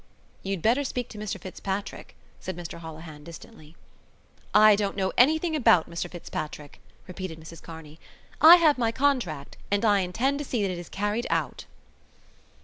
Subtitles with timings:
[0.41, 3.75] "You'd better speak to Mr Fitzpatrick," said Mr Holohan distantly.
[4.51, 7.99] "I don't know anything about Mr Fitzpatrick," repeated Mrs Kearney.
[8.41, 11.65] "I have my contract, and I intend to see that it is carried out."